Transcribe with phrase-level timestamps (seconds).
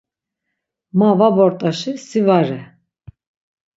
[0.97, 2.61] Ma var bort̆aşi si var re.